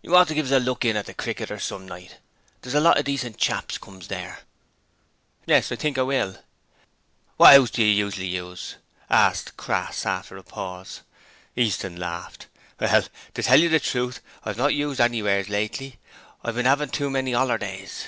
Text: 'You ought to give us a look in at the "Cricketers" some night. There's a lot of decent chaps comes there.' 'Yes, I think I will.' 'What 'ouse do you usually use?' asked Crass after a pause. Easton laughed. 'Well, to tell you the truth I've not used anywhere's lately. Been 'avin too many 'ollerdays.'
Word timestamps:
'You 0.00 0.14
ought 0.14 0.28
to 0.28 0.34
give 0.34 0.46
us 0.46 0.52
a 0.52 0.60
look 0.60 0.84
in 0.84 0.96
at 0.96 1.06
the 1.06 1.12
"Cricketers" 1.12 1.64
some 1.64 1.86
night. 1.88 2.18
There's 2.62 2.76
a 2.76 2.80
lot 2.80 2.98
of 3.00 3.04
decent 3.04 3.36
chaps 3.36 3.78
comes 3.78 4.06
there.' 4.06 4.38
'Yes, 5.44 5.72
I 5.72 5.74
think 5.74 5.98
I 5.98 6.02
will.' 6.02 6.38
'What 7.36 7.52
'ouse 7.52 7.70
do 7.72 7.82
you 7.82 7.90
usually 7.92 8.28
use?' 8.28 8.76
asked 9.10 9.56
Crass 9.56 10.06
after 10.06 10.36
a 10.36 10.44
pause. 10.44 11.00
Easton 11.56 11.96
laughed. 11.96 12.46
'Well, 12.78 13.06
to 13.34 13.42
tell 13.42 13.58
you 13.58 13.68
the 13.68 13.80
truth 13.80 14.20
I've 14.44 14.56
not 14.56 14.72
used 14.74 15.00
anywhere's 15.00 15.48
lately. 15.48 15.98
Been 16.44 16.64
'avin 16.68 16.90
too 16.90 17.10
many 17.10 17.32
'ollerdays.' 17.34 18.06